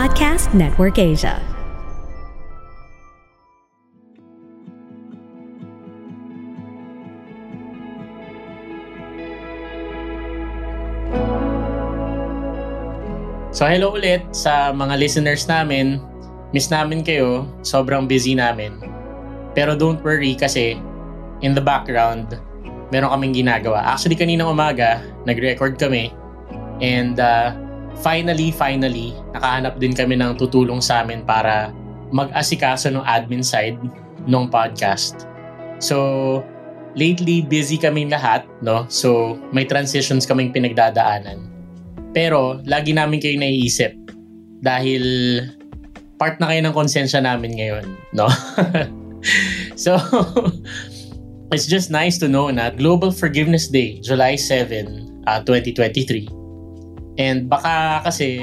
[0.00, 1.36] Podcast Network Asia.
[13.52, 16.00] So hello ulit sa mga listeners namin.
[16.56, 17.44] Miss namin kayo.
[17.60, 18.80] Sobrang busy namin.
[19.52, 20.80] Pero don't worry kasi
[21.44, 22.40] in the background,
[22.88, 23.84] meron kaming ginagawa.
[23.84, 26.08] Actually, kaninang umaga, nag-record kami.
[26.80, 27.52] And uh,
[27.98, 31.74] finally, finally, nakahanap din kami ng tutulong sa amin para
[32.14, 33.78] mag-asikaso ng admin side
[34.26, 35.26] ng podcast.
[35.80, 36.42] So,
[36.94, 38.84] lately, busy kaming lahat, no?
[38.90, 41.46] So, may transitions kaming pinagdadaanan.
[42.12, 43.94] Pero, lagi namin kayo naiisip
[44.60, 45.02] dahil
[46.20, 48.28] part na kayo ng konsensya namin ngayon, no?
[49.84, 49.96] so,
[51.54, 56.39] it's just nice to know na Global Forgiveness Day, July 7, uh, 2023.
[57.20, 58.40] And baka kasi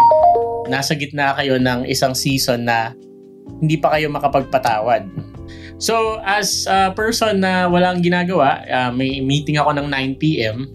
[0.70, 2.94] nasa gitna kayo ng isang season na
[3.58, 5.10] hindi pa kayo makapagpatawad.
[5.82, 10.70] So, as a person na walang ginagawa, uh, may meeting ako ng 9pm,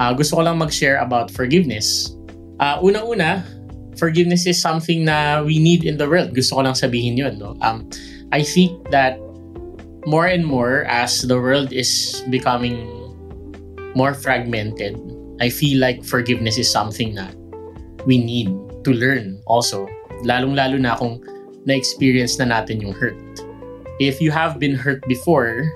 [0.00, 2.16] uh, gusto ko lang mag-share about forgiveness.
[2.60, 3.44] Uh, unang-una,
[3.96, 6.32] forgiveness is something na we need in the world.
[6.32, 7.36] Gusto ko lang sabihin yun.
[7.36, 7.56] No?
[7.60, 7.88] Um,
[8.32, 9.16] I think that
[10.06, 12.78] more and more as the world is becoming
[13.96, 14.96] more fragmented,
[15.38, 17.30] I feel like forgiveness is something na
[18.06, 18.50] we need
[18.82, 19.86] to learn also.
[20.26, 21.22] Lalong-lalo na kung
[21.66, 23.18] na-experience na natin yung hurt.
[23.98, 25.66] If you have been hurt before,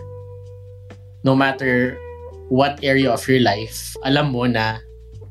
[1.22, 1.98] no matter
[2.50, 4.78] what area of your life, alam mo na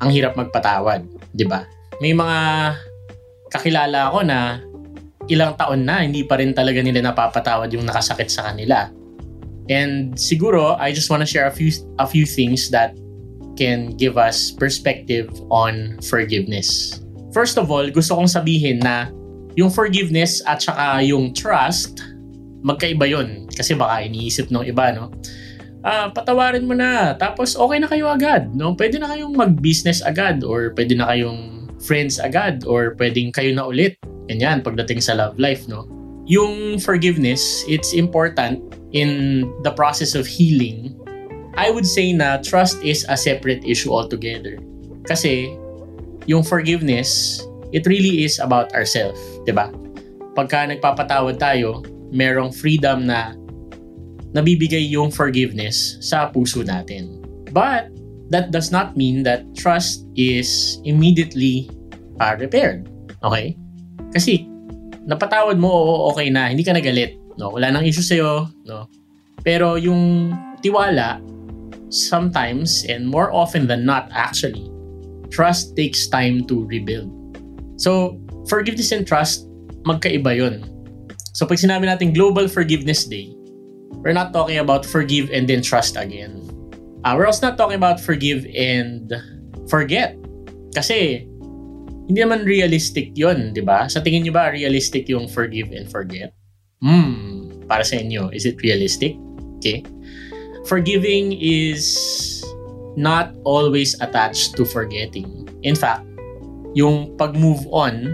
[0.01, 1.67] ang hirap magpatawad, 'di ba?
[2.01, 2.39] May mga
[3.51, 4.59] kakilala ako na
[5.29, 8.89] ilang taon na hindi pa rin talaga nila napapatawad yung nakasakit sa kanila.
[9.69, 11.69] And siguro I just want to share a few
[12.01, 12.97] a few things that
[13.55, 16.99] can give us perspective on forgiveness.
[17.31, 19.09] First of all, gusto kong sabihin na
[19.59, 21.99] yung forgiveness at saka yung trust
[22.61, 25.11] magkaiba yon kasi baka iniisip ng iba no
[25.83, 30.45] ah, patawarin mo na tapos okay na kayo agad no pwede na kayong mag-business agad
[30.45, 33.97] or pwede na kayong friends agad or pwedeng kayo na ulit
[34.31, 35.83] Ganyan, pagdating sa love life, no?
[36.23, 38.63] Yung forgiveness, it's important
[38.95, 40.95] in the process of healing.
[41.59, 44.55] I would say na trust is a separate issue altogether.
[45.03, 45.51] Kasi,
[46.29, 47.41] yung forgiveness,
[47.75, 49.71] it really is about ourselves, di ba?
[50.37, 53.35] Pagka nagpapatawad tayo, merong freedom na
[54.31, 57.19] nabibigay yung forgiveness sa puso natin.
[57.51, 57.91] But,
[58.31, 61.67] that does not mean that trust is immediately
[62.23, 62.87] uh, repaired.
[63.27, 63.59] Okay?
[64.15, 64.47] Kasi,
[65.03, 67.19] napatawad mo, oo, okay na, hindi ka nagalit.
[67.35, 67.51] No?
[67.51, 68.47] Wala nang issue sa'yo.
[68.63, 68.87] No?
[69.43, 70.31] Pero yung
[70.63, 71.19] tiwala,
[71.91, 74.65] sometimes, and more often than not actually,
[75.29, 77.11] trust takes time to rebuild.
[77.77, 79.45] So, forgiveness and trust,
[79.85, 80.65] magkaiba yun.
[81.35, 83.29] So, pag sinabi natin Global Forgiveness Day,
[84.01, 86.41] we're not talking about forgive and then trust again.
[87.03, 89.13] Uh, we're also not talking about forgive and
[89.69, 90.17] forget.
[90.73, 91.27] Kasi,
[92.11, 93.87] hindi naman realistic yon di ba?
[93.87, 96.35] Sa tingin niyo ba realistic yung forgive and forget?
[96.81, 99.15] Hmm, para sa inyo, is it realistic?
[99.61, 99.85] Okay.
[100.65, 101.81] Forgiving is
[102.95, 105.49] not always attached to forgetting.
[105.63, 106.05] In fact,
[106.77, 108.13] yung pag-move on,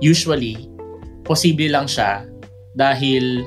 [0.00, 0.58] usually,
[1.24, 2.26] posible lang siya
[2.76, 3.46] dahil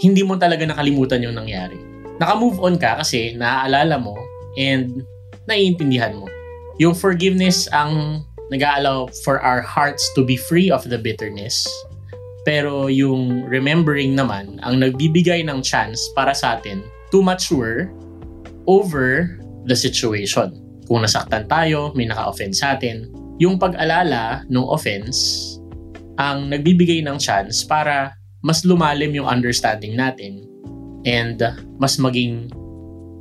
[0.00, 1.76] hindi mo talaga nakalimutan yung nangyari.
[2.18, 4.14] Naka-move on ka kasi naaalala mo
[4.54, 5.02] and
[5.50, 6.26] naiintindihan mo.
[6.78, 11.66] Yung forgiveness ang nag-allow for our hearts to be free of the bitterness.
[12.44, 17.94] Pero yung remembering naman ang nagbibigay ng chance para sa atin to mature
[18.66, 19.38] over
[19.70, 20.58] the situation.
[20.90, 23.06] Kung nasaktan tayo, may naka-offend sa atin,
[23.38, 25.54] yung pag-alala ng offense
[26.18, 30.42] ang nagbibigay ng chance para mas lumalim yung understanding natin
[31.06, 31.38] and
[31.78, 32.50] mas maging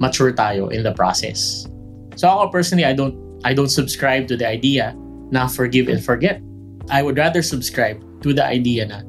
[0.02, 1.70] mature tayo in the process.
[2.18, 4.94] So ako personally, I don't I don't subscribe to the idea
[5.34, 6.42] na forgive and forget.
[6.90, 9.02] I would rather subscribe to the idea na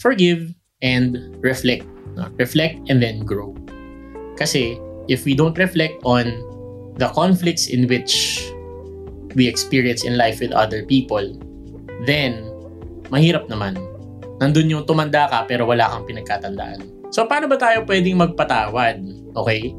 [0.00, 0.52] forgive
[0.84, 1.86] and reflect.
[2.36, 3.56] Reflect and then grow.
[4.34, 6.32] Kasi if we don't reflect on
[6.98, 8.42] the conflicts in which
[9.34, 11.22] we experience in life with other people,
[12.06, 12.46] then
[13.10, 13.78] mahirap naman.
[14.42, 16.82] Nandun yung tumanda ka pero wala kang pinagkatandaan.
[17.14, 18.98] So paano ba tayo pwedeng magpatawad?
[19.38, 19.70] Okay?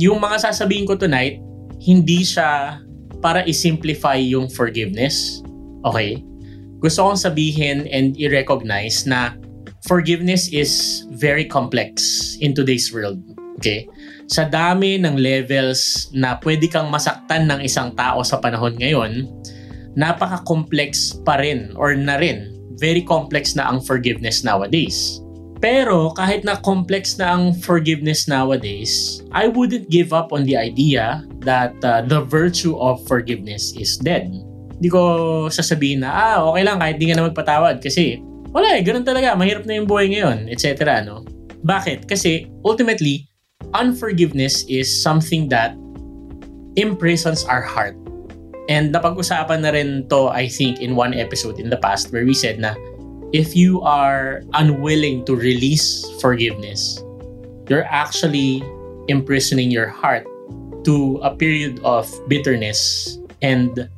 [0.00, 1.40] Yung mga sasabihin ko tonight,
[1.80, 2.80] hindi siya
[3.20, 5.44] para i-simplify yung forgiveness.
[5.84, 6.24] Okay?
[6.80, 9.34] Gusto kong sabihin and i-recognize na
[9.84, 12.00] forgiveness is very complex
[12.40, 13.18] in today's world.
[13.60, 13.84] Okay?
[14.28, 19.24] Sa dami ng levels na pwede kang masaktan ng isang tao sa panahon ngayon,
[19.96, 22.52] napaka-complex pa rin or na rin.
[22.76, 25.24] Very complex na ang forgiveness nowadays.
[25.58, 31.24] Pero kahit na complex na ang forgiveness nowadays, I wouldn't give up on the idea
[31.42, 34.30] that uh, the virtue of forgiveness is dead.
[34.78, 35.02] Hindi ko
[35.50, 38.22] sasabihin na, ah, okay lang kahit di ka na magpatawad kasi
[38.52, 41.02] wala eh, ganun talaga, mahirap na yung buhay ngayon, etc.
[41.02, 41.26] No?
[41.66, 42.06] Bakit?
[42.06, 43.27] Kasi ultimately,
[43.74, 45.76] unforgiveness is something that
[46.76, 47.96] imprisons our heart.
[48.68, 52.34] And napag-usapan na rin to, I think, in one episode in the past where we
[52.34, 52.76] said na
[53.32, 57.02] if you are unwilling to release forgiveness,
[57.68, 58.62] you're actually
[59.08, 60.24] imprisoning your heart
[60.84, 63.88] to a period of bitterness and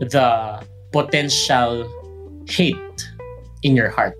[0.00, 0.60] the
[0.92, 1.88] potential
[2.48, 2.76] hate
[3.62, 4.16] in your heart.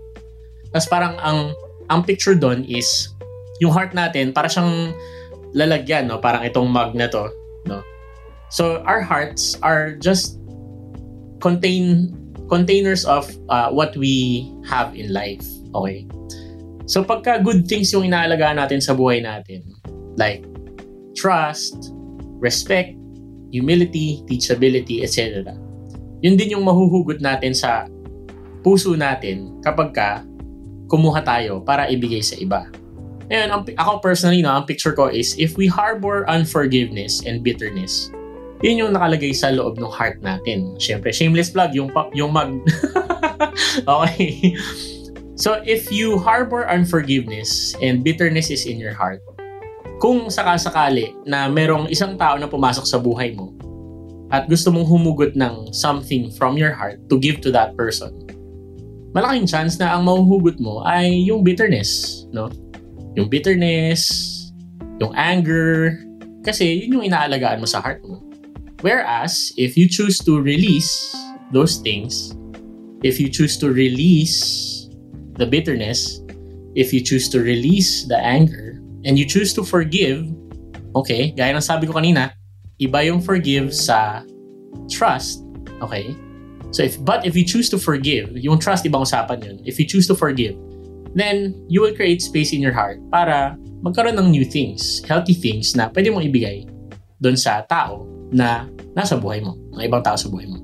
[0.73, 1.53] Tapos parang ang
[1.93, 3.12] ang picture doon is
[3.62, 4.91] yung heart natin para siyang
[5.55, 7.31] lalagyan no parang itong mug na to
[7.70, 7.79] no
[8.50, 10.43] so our hearts are just
[11.38, 12.11] contain
[12.53, 15.43] containers of uh, what we have in life.
[15.73, 16.05] Okay?
[16.85, 19.64] So pagka good things yung inaalagaan natin sa buhay natin,
[20.20, 20.44] like
[21.17, 21.97] trust,
[22.44, 22.93] respect,
[23.49, 25.49] humility, teachability, etc.
[26.20, 27.88] Yun din yung mahuhugot natin sa
[28.61, 30.20] puso natin kapag ka
[30.93, 32.69] kumuha tayo para ibigay sa iba.
[33.32, 38.12] Ngayon, ang, ako personally, no, ang picture ko is if we harbor unforgiveness and bitterness,
[38.61, 40.76] yun yung nakalagay sa loob ng heart natin.
[40.76, 42.61] Siyempre, shameless plug, yung, yung mag...
[43.88, 44.52] okay.
[45.40, 49.25] So, if you harbor unforgiveness and bitterness is in your heart,
[49.96, 53.56] kung sakasakali na merong isang tao na pumasok sa buhay mo
[54.28, 58.12] at gusto mong humugot ng something from your heart to give to that person,
[59.17, 62.52] malaking chance na ang mahuhugot mo ay yung bitterness, no?
[63.17, 64.09] Yung bitterness,
[65.00, 66.00] yung anger,
[66.43, 68.23] kasi yun yung inaalagaan mo sa heart mo.
[68.82, 71.14] Whereas, if you choose to release
[71.55, 72.35] those things,
[73.06, 74.91] if you choose to release
[75.38, 76.19] the bitterness,
[76.75, 80.26] if you choose to release the anger, and you choose to forgive,
[80.94, 82.35] okay, gaya ng sabi ko kanina,
[82.82, 84.26] iba yung forgive sa
[84.91, 85.47] trust,
[85.82, 86.14] okay?
[86.73, 89.56] So if but if you choose to forgive, yung trust ibang usapan yun.
[89.69, 90.56] If you choose to forgive,
[91.12, 95.75] then you will create space in your heart para magkaroon ng new things, healthy things
[95.76, 96.64] na pwede mong ibigay
[97.20, 98.67] doon sa tao na
[98.97, 100.62] nasa buhay mo, ng ibang tao sa buhay mo.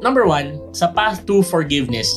[0.00, 2.08] Number one, sa path to forgiveness,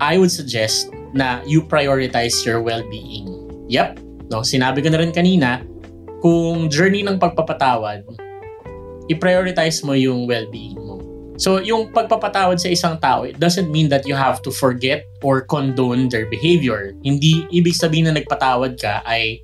[0.00, 3.28] I would suggest na you prioritize your well-being.
[3.68, 4.00] Yep,
[4.32, 5.62] no, sinabi ko na rin kanina,
[6.24, 8.04] kung journey ng pagpapatawad,
[9.12, 10.91] i-prioritize mo yung well-being mo.
[11.40, 15.40] So, yung pagpapatawad sa isang tao, it doesn't mean that you have to forget or
[15.40, 16.92] condone their behavior.
[17.00, 19.40] Hindi ibig sabihin na nagpatawad ka ay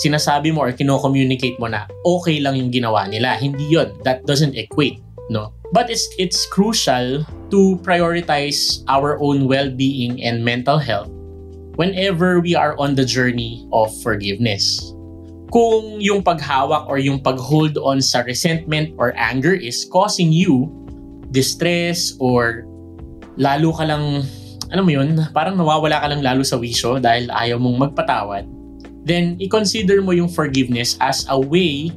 [0.00, 3.36] sinasabi mo or kino-communicate mo na okay lang yung ginawa nila.
[3.36, 5.52] Hindi yon That doesn't equate, no?
[5.70, 7.22] But it's it's crucial
[7.52, 11.12] to prioritize our own well-being and mental health
[11.78, 14.82] whenever we are on the journey of forgiveness.
[15.50, 20.70] Kung yung paghawak or yung pag-hold on sa resentment or anger is causing you
[21.30, 22.66] distress or
[23.38, 24.26] lalo ka lang,
[24.70, 28.44] alam mo yun, parang nawawala ka lang lalo sa wisyo dahil ayaw mong magpatawad,
[29.06, 31.90] then i-consider mo yung forgiveness as a way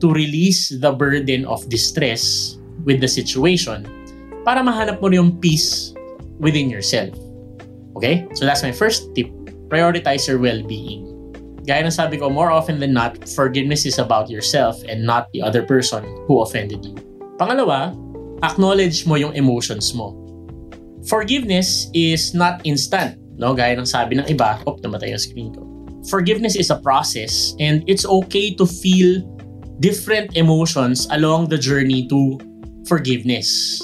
[0.00, 2.56] to release the burden of distress
[2.88, 3.84] with the situation
[4.42, 5.92] para mahanap mo yung peace
[6.40, 7.12] within yourself.
[7.94, 8.24] Okay?
[8.32, 9.28] So that's my first tip.
[9.68, 11.06] Prioritize your well-being.
[11.68, 15.44] Gaya ng sabi ko, more often than not, forgiveness is about yourself and not the
[15.44, 16.96] other person who offended you.
[17.36, 17.92] Pangalawa,
[18.42, 20.16] acknowledge mo yung emotions mo.
[21.08, 23.56] Forgiveness is not instant, no?
[23.56, 25.70] Gaya ng sabi ng iba, op, namatay yung screen ko
[26.08, 29.20] forgiveness is a process and it's okay to feel
[29.80, 32.38] different emotions along the journey to
[32.88, 33.80] forgiveness.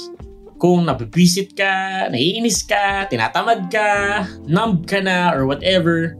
[0.56, 6.16] Kung nabibwisit ka, naiinis ka, tinatamad ka, numb ka na, or whatever,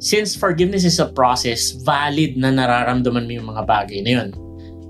[0.00, 4.28] since forgiveness is a process, valid na nararamdaman mo yung mga bagay na yun.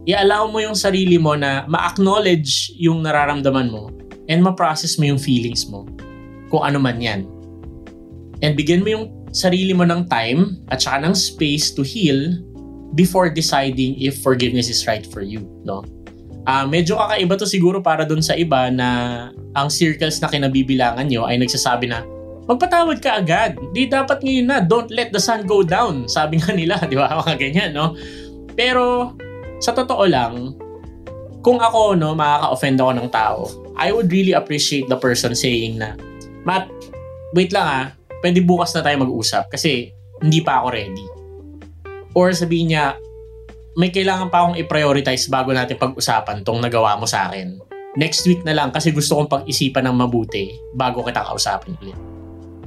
[0.04, 3.88] I-allow mo yung sarili mo na ma-acknowledge yung nararamdaman mo
[4.28, 5.88] and ma-process mo yung feelings mo
[6.52, 7.24] kung ano man yan.
[8.44, 12.36] And bigyan mo yung sarili mo ng time at saka ng space to heal
[12.94, 15.82] before deciding if forgiveness is right for you, no?
[16.44, 18.88] Uh, medyo kakaiba to siguro para dun sa iba na
[19.56, 22.04] ang circles na kinabibilangan nyo ay nagsasabi na
[22.44, 23.56] magpatawad ka agad.
[23.72, 26.04] Di dapat ngayon na, don't let the sun go down.
[26.04, 27.08] Sabi nga nila, di ba?
[27.24, 27.96] Mga ganyan, no?
[28.52, 29.16] Pero,
[29.58, 30.54] sa totoo lang,
[31.44, 33.40] kung ako, no, makaka-offend ako ng tao,
[33.76, 35.98] I would really appreciate the person saying na,
[36.48, 36.72] Matt,
[37.36, 37.84] wait lang ah,
[38.24, 39.92] pwede bukas na tayo mag-usap kasi
[40.24, 41.06] hindi pa ako ready.
[42.16, 42.96] Or sabihin niya,
[43.74, 47.74] may kailangan pa akong i-prioritize bago natin pag-usapan tong nagawa mo sa akin.
[47.94, 51.94] next week na lang kasi gusto kong pag-isipan ng mabuti bago kita kausapin ulit.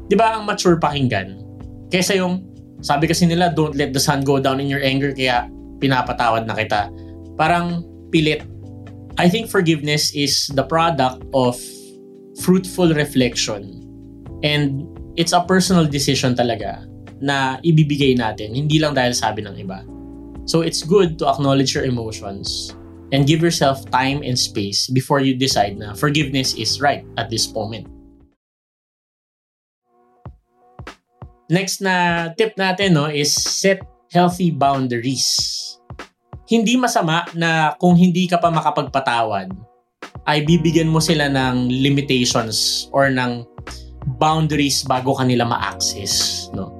[0.07, 1.43] Di ba ang mature pakinggan?
[1.91, 2.47] Kesa yung,
[2.79, 6.55] sabi kasi nila, don't let the sun go down in your anger kaya pinapatawad na
[6.57, 6.89] kita.
[7.37, 8.43] Parang pilit.
[9.17, 11.57] I think forgiveness is the product of
[12.41, 13.81] fruitful reflection.
[14.45, 14.85] And
[15.17, 16.85] it's a personal decision talaga
[17.17, 19.81] na ibibigay natin, hindi lang dahil sabi ng iba.
[20.45, 22.71] So it's good to acknowledge your emotions
[23.11, 27.49] and give yourself time and space before you decide na forgiveness is right at this
[27.51, 27.89] moment.
[31.47, 33.79] Next na tip natin no is set
[34.11, 35.27] healthy boundaries.
[36.47, 39.51] Hindi masama na kung hindi ka pa makapagpatawad,
[40.27, 43.47] ay bibigyan mo sila ng limitations or ng
[44.19, 46.71] boundaries bago kanila ma-access, no?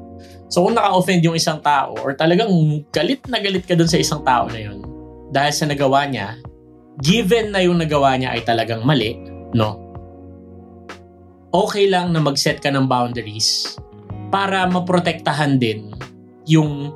[0.48, 2.48] So kung naka-offend yung isang tao or talagang
[2.96, 4.80] galit na galit ka dun sa isang tao na yun
[5.32, 6.40] dahil sa nagawa niya,
[7.04, 9.20] given na yung nagawa niya ay talagang mali,
[9.52, 9.84] no?
[11.52, 13.76] Okay lang na mag-set ka ng boundaries
[14.32, 15.92] para maprotektahan din
[16.48, 16.96] yung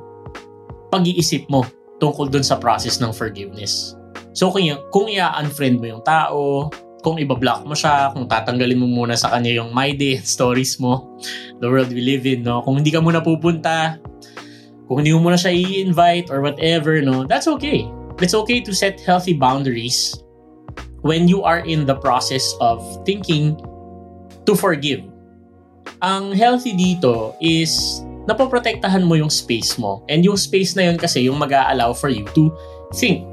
[0.92, 1.64] pag-iisip mo
[1.96, 3.96] tungkol dun sa process ng forgiveness.
[4.36, 6.68] So kung, kung i-unfriend mo yung tao,
[7.00, 11.18] kung ibablock mo siya, kung tatanggalin mo muna sa kanya yung my day stories mo,
[11.64, 12.60] the world we live in, no?
[12.60, 13.96] Kung hindi ka muna pupunta,
[14.86, 17.24] kung hindi mo muna siya i-invite or whatever, no?
[17.24, 17.88] That's okay.
[18.22, 20.14] It's okay to set healthy boundaries
[21.02, 23.58] when you are in the process of thinking
[24.46, 25.02] to forgive.
[26.02, 30.02] Ang healthy dito is napoprotektahan mo yung space mo.
[30.06, 32.50] And yung space na yun kasi yung mag allow for you to
[32.94, 33.26] think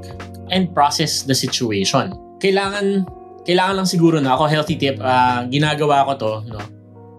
[0.50, 2.16] and process the situation.
[2.42, 3.06] Kailangan
[3.44, 6.60] kailangan lang siguro na ako healthy tip uh, ginagawa ko to no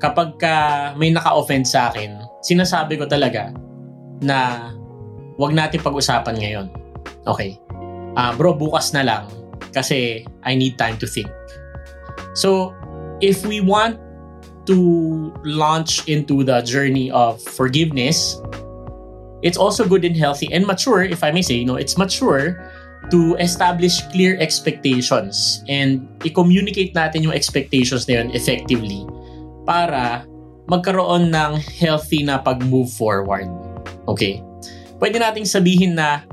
[0.01, 0.54] kapag ka
[0.98, 3.54] may naka-offend sa akin sinasabi ko talaga
[4.22, 4.70] na
[5.38, 6.68] wag natin pag-usapan ngayon
[7.25, 7.58] okay
[8.18, 9.24] uh, bro bukas na lang
[9.74, 11.30] kasi I need time to think
[12.38, 12.74] so
[13.22, 13.98] if we want
[14.65, 18.39] to launch into the journey of forgiveness
[19.41, 22.58] it's also good and healthy and mature if I may say you know it's mature
[23.10, 29.03] to establish clear expectations and i-communicate natin yung expectations na yun effectively
[29.65, 30.24] para
[30.70, 33.50] magkaroon ng healthy na pag-move forward.
[34.08, 34.39] Okay?
[35.01, 36.24] Pwede nating sabihin na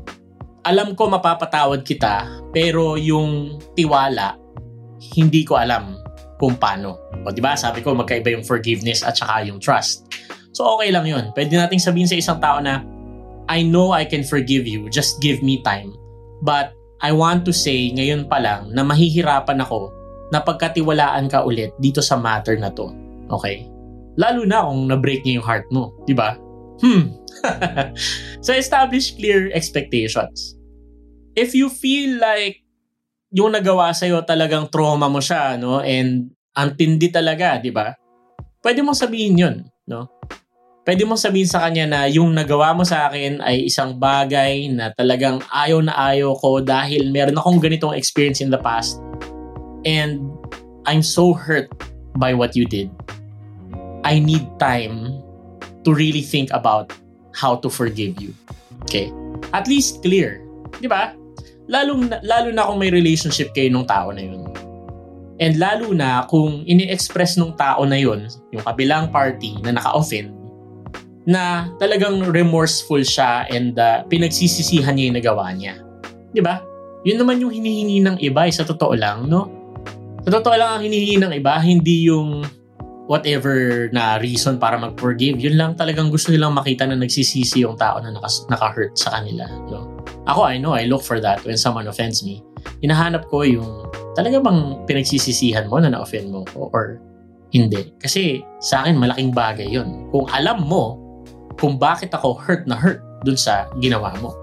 [0.62, 4.36] alam ko mapapatawad kita pero yung tiwala
[5.16, 5.96] hindi ko alam
[6.36, 7.07] kung paano.
[7.28, 7.52] O di ba?
[7.52, 10.08] Sabi ko magkaiba yung forgiveness at saka yung trust.
[10.56, 11.28] So okay lang 'yun.
[11.36, 12.80] Pwede nating sabihin sa isang tao na
[13.52, 15.92] I know I can forgive you, just give me time.
[16.40, 16.72] But
[17.04, 19.92] I want to say ngayon pa lang na mahihirapan ako
[20.32, 22.92] na pagkatiwalaan ka ulit dito sa matter na to.
[23.32, 23.68] Okay?
[24.18, 25.94] Lalo na kung na-break niya yung heart mo.
[26.04, 26.36] Di ba?
[26.82, 27.16] Hmm.
[28.44, 30.58] so establish clear expectations.
[31.38, 32.60] If you feel like
[33.30, 35.80] yung nagawa sa'yo talagang trauma mo siya, no?
[35.84, 37.94] And ang tindi talaga, di ba?
[38.58, 40.18] Pwede mong sabihin yun, no?
[40.88, 44.88] pwede mo sabihin sa kanya na yung nagawa mo sa akin ay isang bagay na
[44.96, 48.96] talagang ayaw na ayaw ko dahil meron akong ganitong experience in the past
[49.84, 50.24] and
[50.88, 51.68] I'm so hurt
[52.16, 52.88] by what you did.
[54.00, 55.20] I need time
[55.84, 56.96] to really think about
[57.36, 58.32] how to forgive you.
[58.88, 59.12] Okay?
[59.52, 60.40] At least clear.
[60.80, 61.12] Di ba?
[61.68, 64.47] Lalo, lalo na kung may relationship kayo nung tao na yun.
[65.38, 70.34] And lalo na kung ini-express nung tao na yun, yung kabilang party na naka-offend,
[71.28, 75.74] na talagang remorseful siya and uh, pinagsisisihan niya yung nagawa niya.
[76.40, 76.64] ba?
[77.06, 79.46] Yun naman yung hinihingi ng iba, eh, sa totoo lang, no?
[80.26, 82.42] Sa totoo lang ang hinihingi ng iba, hindi yung
[83.08, 85.40] whatever na reason para mag-forgive.
[85.40, 89.48] Yun lang talagang gusto nilang makita na nagsisisi yung tao na naka- naka-hurt sa kanila,
[89.72, 90.04] no?
[90.28, 92.44] Ako, I know, I look for that when someone offends me.
[92.84, 93.87] Hinahanap ko yung
[94.18, 96.98] talaga bang pinagsisisihan mo na na-offend mo ko or
[97.54, 97.94] hindi.
[98.02, 100.10] Kasi sa akin, malaking bagay yun.
[100.10, 100.98] Kung alam mo
[101.58, 104.34] kung bakit ako hurt na hurt dun sa ginawa mo.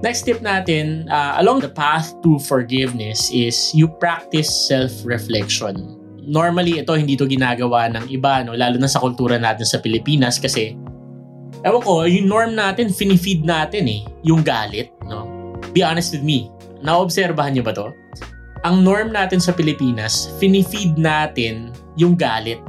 [0.00, 5.76] Next tip natin, uh, along the path to forgiveness is you practice self-reflection.
[6.24, 8.56] Normally, ito hindi to ginagawa ng iba, no?
[8.56, 10.74] lalo na sa kultura natin sa Pilipinas kasi
[11.62, 14.88] ewan ko, yung norm natin, finifeed natin eh, yung galit.
[15.04, 15.28] No?
[15.76, 16.48] Be honest with me,
[16.80, 17.92] naobserbahan niyo ba to?
[18.60, 22.60] Ang norm natin sa Pilipinas, finifeed natin yung galit.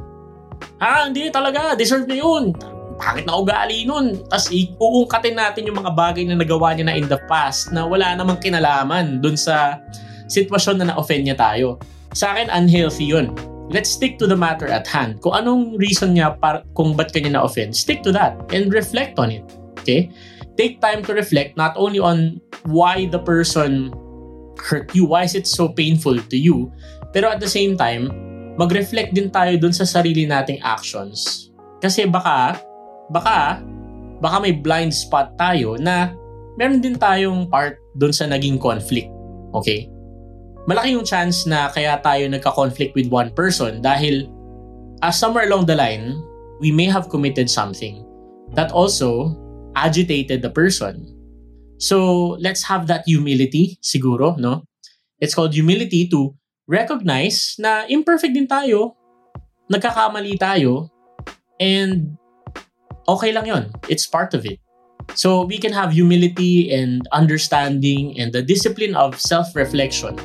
[0.80, 2.56] Ah, hindi talaga, deserve niya yun
[3.02, 4.22] pangit na ugali nun.
[4.30, 8.14] Tapos iuungkatin natin yung mga bagay na nagawa niya na in the past na wala
[8.14, 9.82] namang kinalaman dun sa
[10.30, 11.82] sitwasyon na na-offend niya tayo.
[12.14, 13.34] Sa akin, unhealthy yun.
[13.72, 15.18] Let's stick to the matter at hand.
[15.24, 19.34] Kung anong reason niya para, kung ba't kanya na-offend, stick to that and reflect on
[19.34, 19.44] it.
[19.82, 20.12] Okay?
[20.54, 23.90] Take time to reflect not only on why the person
[24.58, 25.08] hurt you?
[25.08, 26.72] Why is it so painful to you?
[27.12, 28.12] Pero at the same time,
[28.56, 31.50] mag-reflect din tayo dun sa sarili nating actions.
[31.80, 32.60] Kasi baka,
[33.12, 33.60] baka,
[34.20, 36.14] baka may blind spot tayo na
[36.56, 39.10] meron din tayong part dun sa naging conflict.
[39.52, 39.88] Okay?
[40.64, 44.30] Malaki yung chance na kaya tayo nagka-conflict with one person dahil
[45.02, 46.14] as somewhere along the line,
[46.62, 48.06] we may have committed something
[48.54, 49.34] that also
[49.74, 51.11] agitated the person.
[51.82, 54.62] So, let's have that humility, siguro, no?
[55.18, 56.30] It's called humility to
[56.70, 58.94] recognize na imperfect din tayo,
[59.66, 60.86] nagkakamali tayo,
[61.58, 62.14] and
[63.10, 63.64] okay lang yon.
[63.90, 64.62] It's part of it.
[65.18, 70.16] So we can have humility and understanding and the discipline of self-reflection,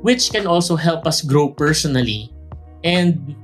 [0.00, 2.32] which can also help us grow personally.
[2.82, 3.36] And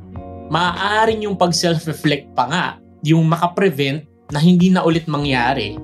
[0.49, 2.67] maaaring yung pag-self-reflect pa nga,
[3.05, 5.79] yung makaprevent na hindi na ulit mangyari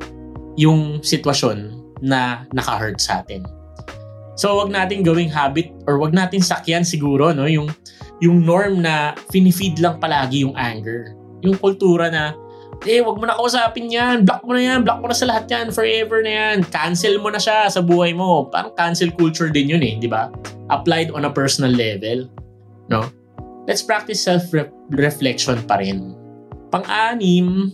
[0.54, 3.42] yung sitwasyon na naka-hurt sa atin.
[4.34, 7.70] So wag nating gawing habit or wag natin sakyan siguro no yung
[8.18, 11.14] yung norm na finifeed lang palagi yung anger.
[11.46, 12.34] Yung kultura na
[12.82, 15.46] eh wag mo na kausapin yan, block mo na yan, block mo na sa lahat
[15.46, 16.56] yan, forever na yan.
[16.68, 18.50] Cancel mo na siya sa buhay mo.
[18.50, 20.28] Parang cancel culture din yun eh, di ba?
[20.68, 22.28] Applied on a personal level.
[22.90, 23.08] No?
[23.64, 26.12] Let's practice self-reflection pa rin.
[26.68, 27.72] Pang-anim,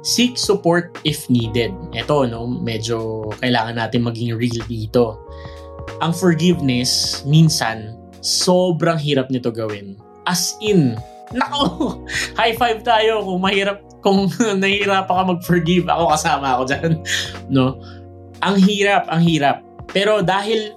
[0.00, 1.72] seek support if needed.
[1.92, 5.20] Ito, no, medyo kailangan natin maging real dito
[6.00, 9.98] ang forgiveness, minsan, sobrang hirap nito gawin.
[10.24, 10.96] As in,
[11.36, 11.98] nako,
[12.38, 14.30] high five tayo kung mahirap, kung
[14.62, 16.92] nahihirapan ka mag-forgive, ako kasama ako dyan.
[17.54, 17.76] No?
[18.40, 19.60] Ang hirap, ang hirap.
[19.92, 20.72] Pero dahil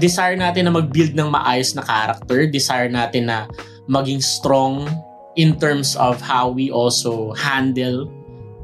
[0.00, 3.44] desire natin na mag-build ng maayos na character, desire natin na
[3.90, 4.88] maging strong
[5.36, 8.08] in terms of how we also handle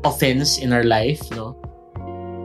[0.05, 1.57] offense in our life, no?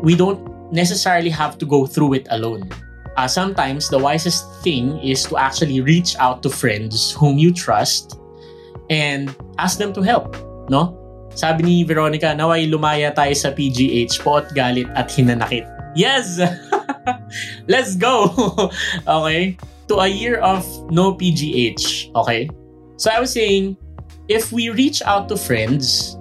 [0.04, 2.70] We don't necessarily have to go through it alone
[3.18, 8.18] uh, sometimes the wisest thing is to actually reach out to friends whom you trust
[8.90, 10.38] and ask them to help,
[10.70, 10.96] no?
[11.34, 15.66] Sabi ni Veronica, naway lumaya tayo sa PGH, poot galit at hinanakit.
[15.94, 16.40] Yes!
[17.72, 18.32] Let's go!
[19.06, 19.58] okay?
[19.90, 22.50] To a year of no PGH, okay?
[22.98, 23.78] So I was saying,
[24.30, 26.17] if we reach out to friends,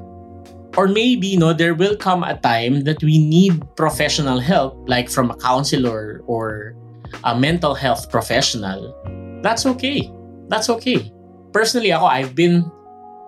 [0.77, 5.31] or maybe no, there will come a time that we need professional help, like from
[5.31, 6.77] a counselor or
[7.25, 8.93] a mental health professional,
[9.43, 10.13] that's okay.
[10.49, 11.13] That's okay.
[11.53, 12.65] Personally, ako, I've been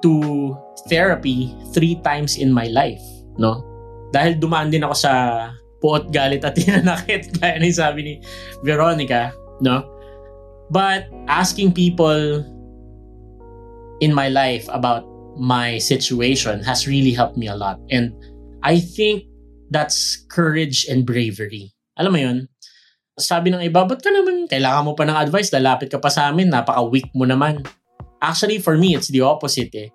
[0.02, 0.54] to
[0.88, 3.02] therapy three times in my life,
[3.38, 3.64] no?
[4.14, 5.12] Dahil dumaan din ako sa
[5.82, 8.14] puot galit at tinanakit, gaya na sabi ni
[8.62, 9.82] Veronica, no?
[10.70, 12.44] But asking people
[14.04, 15.02] in my life about
[15.38, 17.81] my situation has really helped me a lot.
[17.90, 18.12] And
[18.62, 19.24] I think
[19.70, 21.72] that's courage and bravery.
[21.98, 22.38] Alam mo yun?
[23.18, 26.31] sabi ng iba, ba't ka naman, kailangan mo pa ng advice, lalapit ka pa sa
[26.31, 27.66] amin, napaka-weak mo naman.
[28.22, 29.90] Actually, for me, it's the opposite eh.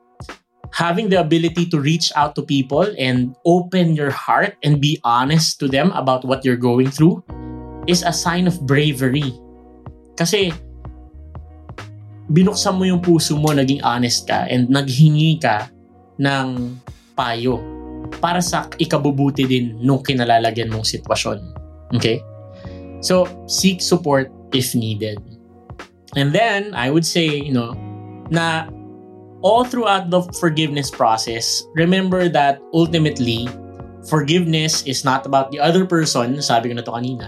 [0.75, 5.59] Having the ability to reach out to people and open your heart and be honest
[5.59, 7.23] to them about what you're going through
[7.87, 9.31] is a sign of bravery.
[10.17, 10.51] Kasi,
[12.31, 15.67] binuksan mo yung puso mo, naging honest ka, and naghingi ka
[16.19, 16.77] ng
[17.17, 17.59] payo
[18.19, 21.39] para sa ikabubuti din nung kinalalagyan mong sitwasyon.
[21.95, 22.23] Okay?
[23.03, 25.19] So, seek support if needed.
[26.15, 27.75] And then, I would say, you know,
[28.29, 28.69] na
[29.43, 33.49] all throughout the forgiveness process, remember that ultimately,
[34.07, 37.27] forgiveness is not about the other person, sabi ko na to kanina.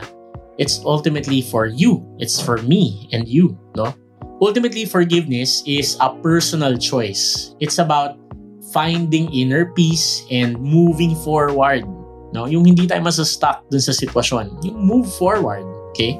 [0.55, 1.99] It's ultimately for you.
[2.15, 3.91] It's for me and you, no?
[4.41, 7.55] Ultimately, forgiveness is a personal choice.
[7.59, 8.19] It's about
[8.73, 11.87] finding inner peace and moving forward
[12.35, 12.43] No?
[12.51, 14.59] Yung hindi tayo masa-stuck dun sa sitwasyon.
[14.67, 15.63] Yung move forward.
[15.95, 16.19] Okay?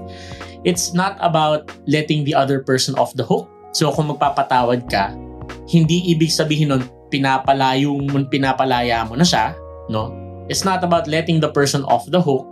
[0.63, 3.51] It's not about letting the other person off the hook.
[3.75, 5.12] So kung magpapatawad ka,
[5.67, 9.51] hindi ibig sabihin nun pinapalayo mo, pinapalaya mo na siya.
[9.91, 10.15] No?
[10.47, 12.47] It's not about letting the person off the hook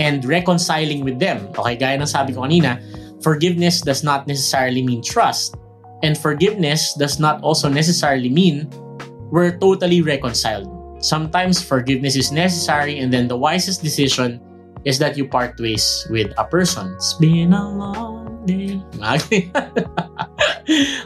[0.00, 1.44] and reconciling with them.
[1.54, 2.80] Okay, gaya ng sabi ko kanina,
[3.24, 5.56] forgiveness does not necessarily mean trust.
[6.04, 8.68] And forgiveness does not also necessarily mean
[9.32, 10.68] we're totally reconciled.
[11.00, 14.38] Sometimes forgiveness is necessary and then the wisest decision
[14.84, 16.92] is that you part ways with a person.
[17.00, 18.84] It's been a long day.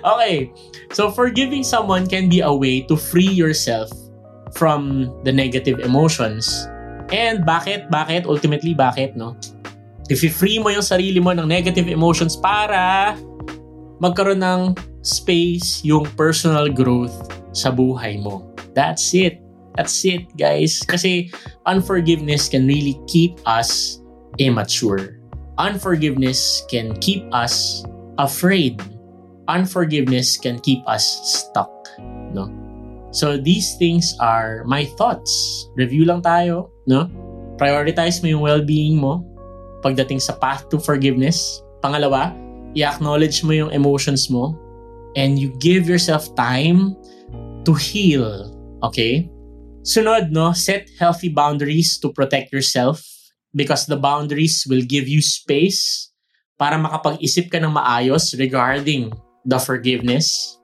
[0.04, 0.50] okay.
[0.90, 3.88] So forgiving someone can be a way to free yourself
[4.58, 6.50] from the negative emotions.
[7.14, 7.88] And bakit?
[7.88, 8.26] Bakit?
[8.26, 9.38] Ultimately, bakit, no?
[10.08, 13.12] If you free mo yung sarili mo ng negative emotions para
[14.00, 14.60] magkaroon ng
[15.04, 17.14] space yung personal growth
[17.52, 18.44] sa buhay mo.
[18.72, 19.40] That's it.
[19.76, 20.82] That's it, guys.
[20.82, 21.30] Kasi
[21.68, 24.00] unforgiveness can really keep us
[24.40, 25.18] immature.
[25.58, 27.84] unforgiveness can keep us
[28.16, 28.80] afraid.
[29.50, 31.70] Unforgiveness can keep us stuck,
[32.32, 32.48] no?
[33.10, 35.66] So these things are my thoughts.
[35.74, 37.10] Review lang tayo, no?
[37.58, 39.26] Prioritize mo yung well-being mo
[39.80, 41.62] pagdating sa path to forgiveness.
[41.82, 42.34] Pangalawa,
[42.74, 44.54] i-acknowledge mo yung emotions mo
[45.16, 46.94] and you give yourself time
[47.64, 48.50] to heal.
[48.82, 49.30] Okay?
[49.86, 50.52] Sunod, no?
[50.52, 53.02] Set healthy boundaries to protect yourself
[53.54, 56.12] because the boundaries will give you space
[56.58, 59.14] para makapag-isip ka ng maayos regarding
[59.46, 60.58] the forgiveness.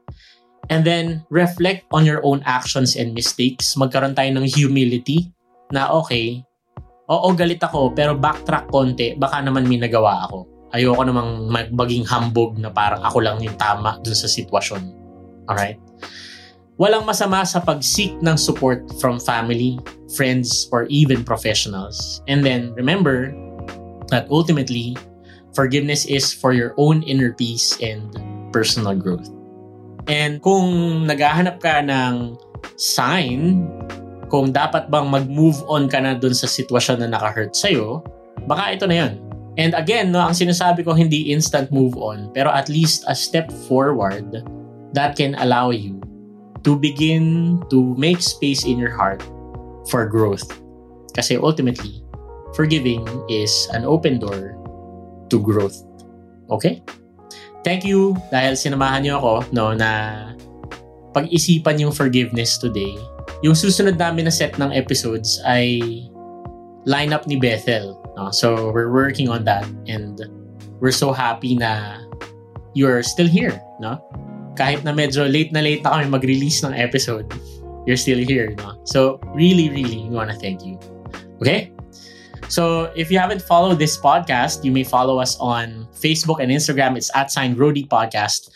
[0.68, 3.77] And then, reflect on your own actions and mistakes.
[3.77, 5.29] Magkaroon tayo ng humility
[5.68, 6.40] na okay,
[7.11, 10.49] oo galit ako pero backtrack konti, baka naman may nagawa ako.
[10.75, 14.83] Ayoko namang maging hambog na parang ako lang yung tama dun sa sitwasyon.
[15.47, 15.79] Alright?
[16.75, 19.79] Walang masama sa pag-seek ng support from family,
[20.19, 22.19] friends, or even professionals.
[22.27, 23.31] And then, remember
[24.11, 24.99] that ultimately,
[25.55, 28.11] forgiveness is for your own inner peace and
[28.51, 29.31] personal growth.
[30.11, 32.35] And kung naghahanap ka ng
[32.75, 33.62] sign
[34.35, 38.03] kung dapat bang mag-move on ka na dun sa sitwasyon na naka-hurt sa'yo,
[38.51, 39.12] baka ito na yun.
[39.55, 43.55] And again, no, ang sinasabi ko hindi instant move on, pero at least a step
[43.70, 44.42] forward
[44.90, 46.03] that can allow you
[46.66, 49.23] to begin to make space in your heart
[49.87, 50.42] for growth.
[51.14, 52.03] Kasi ultimately,
[52.59, 54.59] forgiving is an open door
[55.31, 55.79] to growth.
[56.51, 56.83] Okay?
[57.64, 59.90] thank you dahil sinamahan niyo ako no na
[61.16, 62.94] pag-isipan yung forgiveness today.
[63.44, 65.85] Yung susunod namin na set ng episodes ay
[66.88, 67.92] lineup ni Bethel.
[68.16, 68.33] No?
[68.33, 70.16] So we're working on that and
[70.80, 72.00] we're so happy na
[72.72, 74.00] you're still here, no?
[74.57, 77.28] Kahit na medyo late na late na kami mag-release ng episode,
[77.85, 78.80] you're still here, no?
[78.88, 80.80] So really, really, we want to thank you.
[81.44, 81.68] Okay?
[82.48, 86.96] So if you haven't followed this podcast, you may follow us on Facebook and Instagram.
[86.96, 88.48] It's at sign Rody Podcast.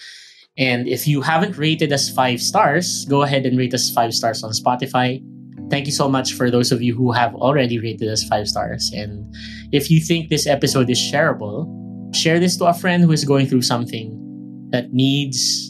[0.59, 4.43] And if you haven't rated us five stars, go ahead and rate us five stars
[4.43, 5.23] on Spotify.
[5.71, 8.91] Thank you so much for those of you who have already rated us five stars.
[8.95, 9.33] And
[9.71, 11.69] if you think this episode is shareable,
[12.15, 14.19] share this to a friend who is going through something
[14.71, 15.69] that needs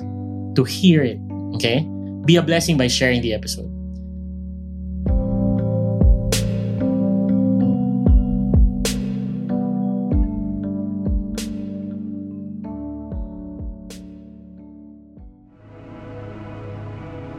[0.55, 1.19] to hear it.
[1.55, 1.87] Okay?
[2.25, 3.78] Be a blessing by sharing the episode.